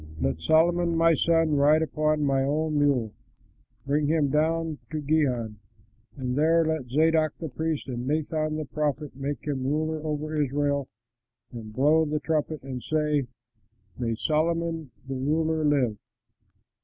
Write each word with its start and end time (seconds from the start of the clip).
Let 0.19 0.41
Solomon 0.41 0.97
my 0.97 1.13
son 1.13 1.57
ride 1.57 1.83
upon 1.83 2.23
my 2.23 2.41
own 2.41 2.79
mule, 2.79 3.13
bring 3.85 4.07
him 4.07 4.29
down 4.31 4.79
to 4.89 4.99
Gihon, 4.99 5.59
and 6.17 6.35
there 6.35 6.65
let 6.65 6.89
Zadok 6.89 7.37
the 7.37 7.49
priest 7.49 7.87
and 7.87 8.07
Nathan 8.07 8.55
the 8.55 8.65
prophet 8.65 9.15
make 9.15 9.45
him 9.45 9.63
ruler 9.63 10.03
over 10.03 10.35
Israel 10.41 10.89
and 11.51 11.71
blow 11.71 12.05
the 12.05 12.19
trumpet 12.19 12.63
and 12.63 12.81
say, 12.81 13.27
'May 13.95 14.15
Solomon 14.15 14.89
the 15.07 15.13
ruler 15.17 15.63
live!' 15.63 15.97